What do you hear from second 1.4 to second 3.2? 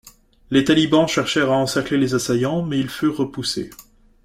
à encercler les assaillants mais ils furent